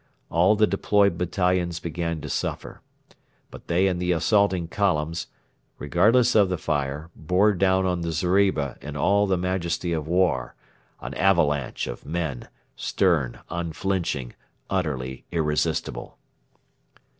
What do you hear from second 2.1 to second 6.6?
to suffer. But they and the assaulting columns, regardless of the